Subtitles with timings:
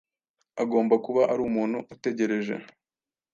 [0.63, 2.55] Agomba kuba ari umuntu utegereje